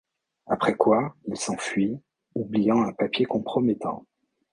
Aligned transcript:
Après 0.47 0.75
quoi, 0.75 1.15
il 1.27 1.37
s'enfuit, 1.37 2.01
oubliant 2.33 2.81
un 2.81 2.91
papier 2.91 3.25
compromettant. 3.27 4.07